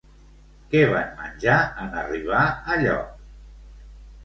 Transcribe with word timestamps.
Què 0.71 0.79
van 0.91 1.11
menjar 1.19 1.59
en 1.85 1.95
arribar 2.05 2.41
a 2.49 2.81
lloc? 2.87 3.15